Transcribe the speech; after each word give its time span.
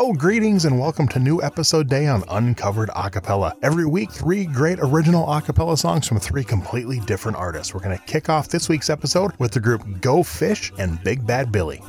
Hello, 0.00 0.14
greetings, 0.14 0.64
and 0.64 0.80
welcome 0.80 1.06
to 1.08 1.18
new 1.18 1.42
episode 1.42 1.86
day 1.86 2.06
on 2.06 2.24
Uncovered 2.30 2.88
Acapella. 2.88 3.52
Every 3.62 3.84
week, 3.84 4.10
three 4.10 4.46
great 4.46 4.78
original 4.80 5.26
acapella 5.26 5.76
songs 5.76 6.08
from 6.08 6.18
three 6.18 6.42
completely 6.42 7.00
different 7.00 7.36
artists. 7.36 7.74
We're 7.74 7.80
going 7.80 7.98
to 7.98 8.04
kick 8.04 8.30
off 8.30 8.48
this 8.48 8.66
week's 8.66 8.88
episode 8.88 9.32
with 9.38 9.52
the 9.52 9.60
group 9.60 10.00
Go 10.00 10.22
Fish 10.22 10.72
and 10.78 11.04
Big 11.04 11.26
Bad 11.26 11.52
Billy. 11.52 11.82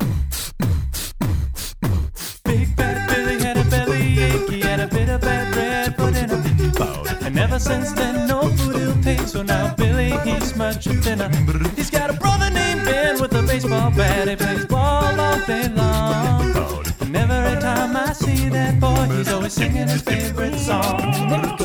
Big 2.44 2.76
bad 2.76 3.08
Billy 3.08 3.40
had 3.40 3.56
a 3.56 3.64
belly 3.70 4.20
ache, 4.20 4.50
he 4.50 4.60
had 4.60 4.80
a 4.80 4.88
bit 4.88 5.08
of 5.08 5.22
bad 5.22 5.54
bread 5.54 5.96
put 5.96 6.14
in 6.14 6.30
a 6.30 6.78
bowl. 6.78 7.08
And 7.24 7.38
ever 7.38 7.58
since 7.58 7.92
then, 7.92 8.28
no 8.28 8.42
food 8.56 8.76
he'll 8.76 9.02
take, 9.02 9.26
so 9.26 9.42
now 9.42 9.74
Billy, 9.74 10.10
he's 10.18 10.54
much 10.54 10.84
thinner. 10.84 11.30
He's 11.76 11.88
got 11.88 12.10
a 12.10 12.12
brother 12.12 12.50
named 12.50 12.84
Ben 12.84 13.22
with 13.22 13.32
a 13.32 13.42
baseball 13.42 13.90
bat, 13.90 14.28
he 14.28 14.36
plays 14.36 14.61
he's 19.24 19.32
always 19.32 19.52
singing 19.52 19.86
his 19.88 20.02
favorite 20.02 20.58
song. 20.58 21.61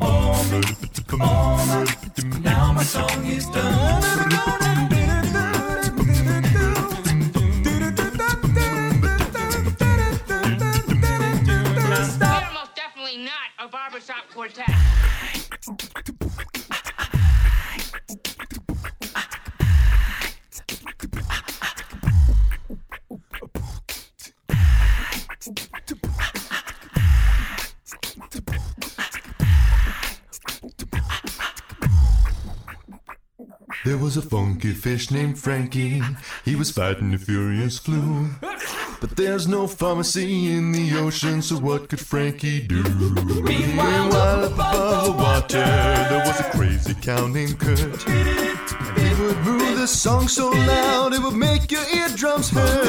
Oh 0.00 0.09
There 33.82 33.96
was 33.96 34.18
a 34.18 34.22
funky 34.22 34.72
fish 34.74 35.10
named 35.10 35.38
Frankie. 35.38 36.02
He 36.44 36.54
was 36.54 36.70
fighting 36.70 37.14
a 37.14 37.18
furious 37.18 37.78
flu. 37.78 38.28
But 39.00 39.16
there's 39.16 39.48
no 39.48 39.66
pharmacy 39.66 40.52
in 40.52 40.72
the 40.72 40.98
ocean, 40.98 41.40
so 41.40 41.56
what 41.56 41.88
could 41.88 42.00
Frankie 42.00 42.60
do? 42.60 42.82
Meanwhile, 42.82 44.14
up 44.14 44.52
above 44.52 45.04
the 45.06 45.12
water, 45.12 45.64
there 45.64 46.24
was 46.26 46.40
a 46.40 46.50
crazy 46.50 46.94
cow 46.94 47.26
named 47.26 47.58
Kurt. 47.58 48.06
And 48.06 48.98
he 48.98 49.22
would 49.22 49.38
move 49.38 49.78
the 49.78 49.86
song 49.86 50.28
so 50.28 50.50
loud, 50.50 51.14
it 51.14 51.22
would 51.22 51.36
make 51.36 51.72
your 51.72 51.88
eardrums 51.94 52.50
hurt. 52.50 52.84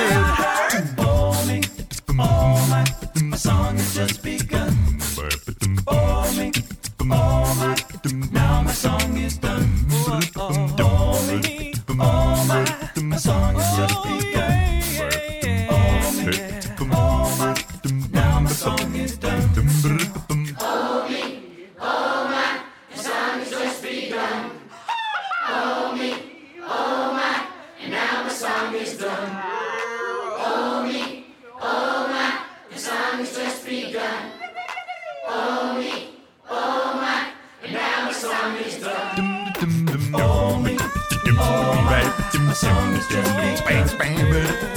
Begun. 44.29 44.70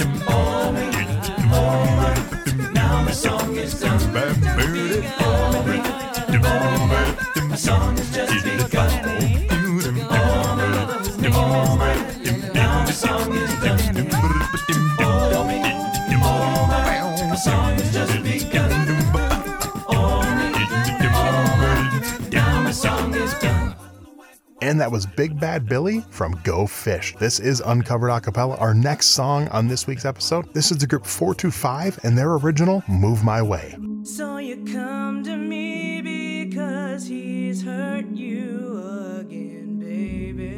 And 24.65 24.81
that 24.81 24.91
was 24.91 25.05
Big 25.05 25.39
Bad 25.39 25.69
Billy 25.69 26.03
from 26.09 26.41
Go 26.43 26.65
Fish. 26.65 27.15
This 27.19 27.39
is 27.39 27.61
Uncovered 27.63 28.09
Acapella. 28.09 28.59
Our 28.59 28.73
next 28.73 29.09
song 29.09 29.47
on 29.49 29.67
this 29.67 29.85
week's 29.85 30.05
episode, 30.05 30.51
this 30.55 30.71
is 30.71 30.79
the 30.79 30.87
group 30.87 31.05
425 31.05 31.99
and 32.01 32.17
their 32.17 32.33
original 32.33 32.83
Move 32.87 33.23
My 33.23 33.43
Way. 33.43 33.77
So 34.01 34.37
you 34.37 34.65
come 34.73 35.23
to 35.23 35.37
me 35.37 36.01
because 36.01 37.05
he's 37.05 37.61
hurt 37.61 38.07
you 38.07 39.19
again, 39.19 39.77
baby. 39.77 40.57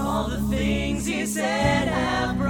All 0.00 0.28
the 0.28 0.42
things 0.42 1.06
he 1.06 1.26
said 1.26 1.88
have 1.88 2.38
brought 2.38 2.49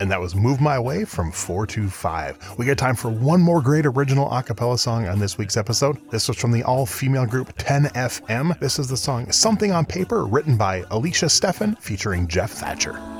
and 0.00 0.10
that 0.10 0.20
was 0.20 0.34
Move 0.34 0.60
My 0.60 0.78
Way 0.78 1.04
from 1.04 1.30
425. 1.30 2.58
We 2.58 2.66
got 2.66 2.78
time 2.78 2.96
for 2.96 3.10
one 3.10 3.40
more 3.40 3.60
great 3.60 3.86
original 3.86 4.30
a 4.32 4.42
cappella 4.42 4.78
song 4.78 5.06
on 5.06 5.18
this 5.18 5.38
week's 5.38 5.56
episode. 5.56 5.98
This 6.10 6.26
was 6.26 6.38
from 6.38 6.52
the 6.52 6.64
all 6.64 6.86
female 6.86 7.26
group 7.26 7.56
10FM. 7.58 8.58
This 8.58 8.78
is 8.78 8.88
the 8.88 8.96
song 8.96 9.30
Something 9.30 9.72
on 9.72 9.84
Paper, 9.84 10.24
written 10.24 10.56
by 10.56 10.84
Alicia 10.90 11.26
Steffen, 11.26 11.78
featuring 11.78 12.26
Jeff 12.26 12.50
Thatcher. 12.50 13.19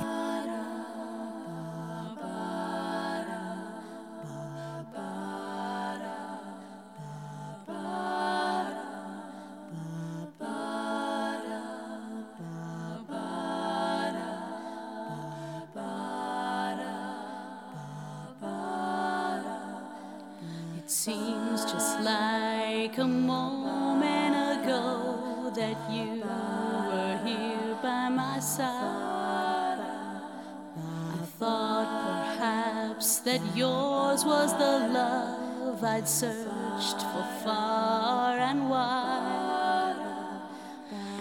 Seems 20.91 21.63
just 21.63 22.01
like 22.01 22.97
a 22.97 23.07
moment 23.07 24.35
ago 24.59 25.49
that 25.55 25.77
you 25.89 26.21
were 26.21 27.19
here 27.25 27.77
by 27.81 28.09
my 28.09 28.37
side. 28.39 29.79
I 29.79 31.25
thought 31.39 32.35
perhaps 32.35 33.19
that 33.19 33.39
yours 33.55 34.25
was 34.25 34.51
the 34.57 34.89
love 34.91 35.81
I'd 35.81 36.09
searched 36.09 37.01
for 37.13 37.25
far 37.45 38.37
and 38.37 38.69
wide. 38.69 39.95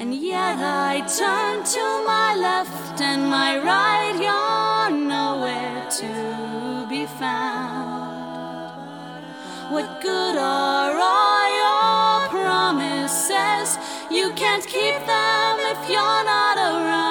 And 0.00 0.12
yet 0.12 0.58
I 0.58 0.98
turned 1.06 1.64
to 1.66 2.04
my 2.04 2.34
left 2.34 3.00
and 3.00 3.30
my 3.30 3.56
right, 3.56 4.18
you're 4.20 4.69
What 9.70 10.02
good 10.02 10.36
are 10.36 10.98
all 10.98 11.46
your 11.62 12.28
promises? 12.28 13.78
You 14.10 14.32
can't 14.34 14.66
keep 14.66 14.98
them 15.06 15.60
if 15.60 15.88
you're 15.88 16.24
not 16.24 16.56
around. 16.58 17.06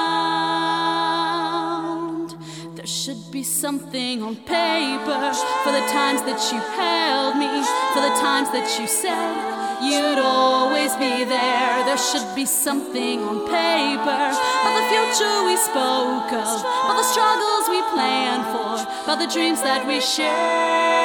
There 2.76 2.86
should 2.86 3.32
be 3.32 3.44
something 3.44 4.22
on 4.22 4.36
paper 4.36 5.34
for 5.64 5.72
the 5.72 5.86
times 5.88 6.22
that 6.28 6.52
you 6.52 6.60
held 6.76 7.38
me, 7.38 7.48
for 7.96 8.02
the 8.04 8.12
times 8.20 8.52
that 8.52 8.68
you 8.78 8.88
said 8.88 9.40
you'd 9.82 10.20
always 10.20 10.94
be 10.98 11.24
there. 11.24 11.86
There 11.88 11.98
should 11.98 12.36
be 12.36 12.44
something 12.46 13.24
on 13.24 13.48
paper 13.48 14.20
about 14.60 14.76
the 14.76 14.84
future 14.92 15.48
we 15.48 15.56
spoke 15.56 16.34
of, 16.36 16.60
about 16.60 16.98
the 17.00 17.08
struggles 17.08 17.70
we 17.72 17.80
planned 17.96 18.44
for, 18.52 18.84
about 19.08 19.20
the 19.24 19.32
dreams 19.32 19.62
that 19.62 19.88
we 19.88 20.02
shared. 20.02 21.00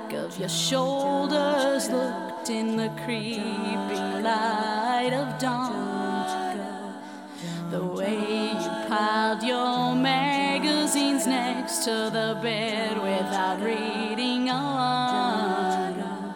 Back 0.00 0.12
of 0.14 0.38
your 0.38 0.48
shoulders 0.48 1.88
looked 1.90 2.50
in 2.50 2.76
the 2.76 2.88
creeping 3.04 4.22
light 4.22 5.10
of 5.12 5.38
dawn. 5.38 6.58
The 7.70 7.84
way 7.84 8.50
you 8.52 8.70
piled 8.88 9.42
your 9.42 9.94
magazines 9.94 11.26
next 11.26 11.84
to 11.84 12.10
the 12.12 12.38
bed 12.42 12.96
without 13.00 13.60
reading 13.60 14.48
along. 14.48 16.34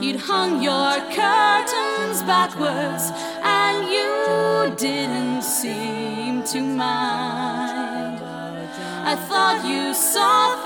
You'd 0.00 0.20
hung 0.20 0.62
your 0.62 0.94
curtains 1.14 2.22
backwards 2.22 3.10
and 3.42 3.88
you 3.88 4.76
didn't 4.76 5.42
seem 5.42 6.42
to 6.44 6.60
mind. 6.60 8.20
I 9.02 9.16
thought 9.16 9.64
you 9.64 9.94
saw 9.94 10.62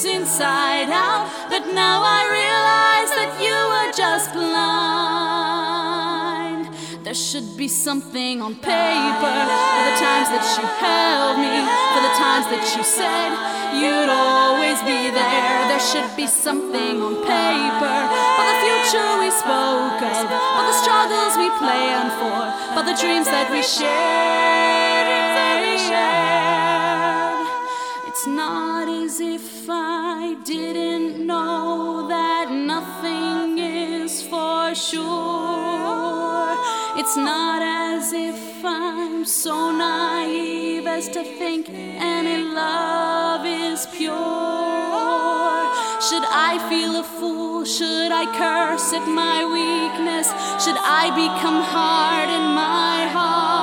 things 0.00 0.16
inside 0.16 0.88
out, 0.90 1.28
but 1.48 1.66
now 1.74 2.02
I 2.02 2.24
realize 2.30 3.10
that 3.16 3.40
you 3.40 3.52
were 3.52 3.92
just 3.92 4.32
blind. 4.32 5.80
There 7.04 7.14
should 7.14 7.56
be 7.56 7.68
something 7.68 8.42
on 8.42 8.54
paper 8.54 8.64
for 8.70 9.82
the 9.88 9.96
times 9.98 10.28
that 10.30 10.44
you 10.56 10.64
held 10.78 11.38
me, 11.40 11.64
for 11.92 12.00
the 12.04 12.14
times 12.16 12.46
that 12.52 12.64
you 12.76 12.84
said 12.84 13.32
you'd 13.76 14.08
always 14.08 14.80
be 14.84 15.10
there. 15.10 15.68
There 15.68 15.80
should 15.80 16.16
be 16.16 16.26
something 16.26 17.02
on 17.02 17.16
paper 17.24 17.98
for 18.36 18.44
the 18.46 18.56
future 18.62 19.10
we 19.20 19.30
spoke 19.32 20.00
of, 20.00 20.28
for 20.28 20.64
the 20.64 20.76
struggles 20.80 21.36
we 21.36 21.50
planned 21.58 22.12
for, 22.20 22.52
for 22.76 22.82
the 22.84 22.94
dreams 23.00 23.26
that 23.26 23.50
we 23.50 23.62
shared. 23.62 24.79
It's 28.20 28.26
not 28.26 28.86
as 28.86 29.18
if 29.18 29.64
I 29.70 30.36
didn't 30.44 31.26
know 31.26 32.06
that 32.06 32.50
nothing 32.52 33.56
is 33.56 34.22
for 34.22 34.74
sure. 34.74 36.54
It's 37.00 37.16
not 37.16 37.62
as 37.62 38.12
if 38.12 38.62
I'm 38.62 39.24
so 39.24 39.72
naive 39.72 40.86
as 40.86 41.08
to 41.08 41.24
think 41.24 41.70
any 41.70 42.42
love 42.42 43.46
is 43.46 43.86
pure. 43.86 44.12
Should 46.06 46.26
I 46.28 46.60
feel 46.68 46.96
a 46.96 47.02
fool? 47.02 47.64
Should 47.64 48.12
I 48.12 48.26
curse 48.36 48.92
at 48.92 49.08
my 49.08 49.46
weakness? 49.46 50.28
Should 50.62 50.76
I 50.76 51.08
become 51.16 51.62
hard 51.62 52.28
in 52.28 52.44
my 52.52 53.08
heart? 53.14 53.59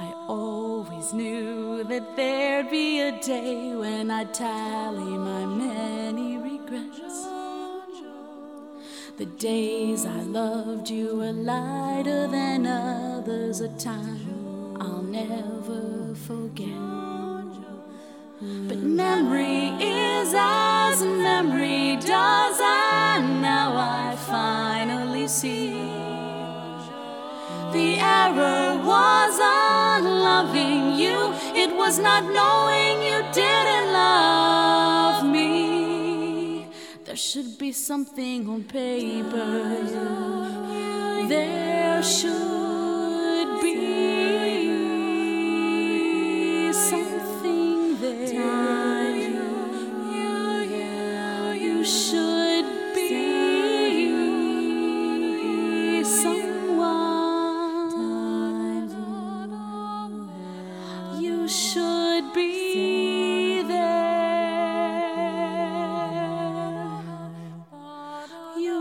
I 0.00 0.14
always 0.28 1.12
knew 1.12 1.82
that 1.82 2.14
there'd 2.14 2.70
be 2.70 3.00
a 3.00 3.20
day 3.20 3.74
when 3.74 4.12
I'd 4.12 4.32
tally 4.32 5.18
my 5.18 5.44
many 5.44 6.38
regrets. 6.38 7.26
The 9.16 9.26
days 9.26 10.06
I 10.06 10.22
loved 10.22 10.88
you 10.88 11.16
were 11.16 11.32
lighter 11.32 12.28
than 12.28 12.64
others, 12.64 13.60
a 13.60 13.70
time 13.70 14.76
I'll 14.80 15.02
never 15.02 16.14
forget. 16.14 16.68
But 18.68 18.78
memory 18.78 19.70
is 19.82 20.32
as 20.32 21.02
memory 21.02 21.96
does, 21.96 22.60
and 22.62 23.42
now 23.42 23.76
I 23.76 24.14
finally 24.14 25.26
see. 25.26 26.07
The 27.78 27.94
error 28.00 28.76
was 28.84 29.38
unloving 29.40 30.98
you, 30.98 31.32
it 31.54 31.70
was 31.76 32.00
not 32.00 32.24
knowing 32.24 32.94
you 33.08 33.22
didn't 33.32 33.92
love 33.92 35.24
me. 35.24 36.66
There 37.04 37.14
should 37.14 37.56
be 37.56 37.70
something 37.70 38.48
on 38.48 38.64
paper. 38.64 39.76
There 41.28 42.02
should 42.02 42.67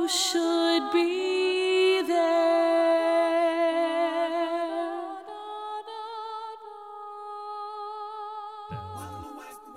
should 0.07 0.91
be 0.91 2.01
there. 2.01 2.47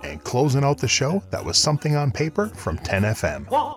And 0.03 0.23
closing 0.23 0.63
out 0.63 0.79
the 0.79 0.87
show, 0.87 1.21
that 1.31 1.43
was 1.45 1.57
Something 1.57 1.95
on 1.95 2.11
Paper 2.11 2.47
from 2.47 2.77
10FM. 2.79 3.49
One, 3.49 3.75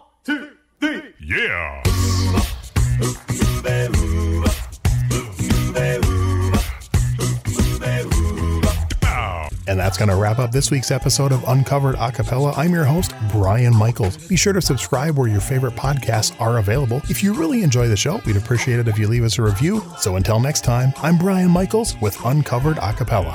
And 9.74 9.80
that's 9.80 9.98
going 9.98 10.08
to 10.08 10.14
wrap 10.14 10.38
up 10.38 10.52
this 10.52 10.70
week's 10.70 10.92
episode 10.92 11.32
of 11.32 11.42
Uncovered 11.48 11.96
Acapella. 11.96 12.56
I'm 12.56 12.72
your 12.72 12.84
host, 12.84 13.12
Brian 13.32 13.74
Michaels. 13.74 14.16
Be 14.28 14.36
sure 14.36 14.52
to 14.52 14.62
subscribe 14.62 15.18
where 15.18 15.26
your 15.26 15.40
favorite 15.40 15.74
podcasts 15.74 16.40
are 16.40 16.58
available. 16.58 17.02
If 17.08 17.24
you 17.24 17.34
really 17.34 17.64
enjoy 17.64 17.88
the 17.88 17.96
show, 17.96 18.20
we'd 18.24 18.36
appreciate 18.36 18.78
it 18.78 18.86
if 18.86 19.00
you 19.00 19.08
leave 19.08 19.24
us 19.24 19.36
a 19.40 19.42
review. 19.42 19.82
So 19.98 20.14
until 20.14 20.38
next 20.38 20.62
time, 20.62 20.92
I'm 20.98 21.18
Brian 21.18 21.50
Michaels 21.50 22.00
with 22.00 22.16
Uncovered 22.24 22.76
Acapella. 22.76 23.34